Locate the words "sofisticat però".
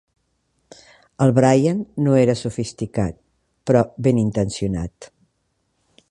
2.39-3.83